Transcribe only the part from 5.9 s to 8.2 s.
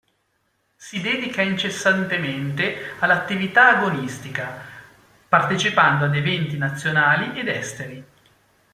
ad eventi nazionali ed esteri.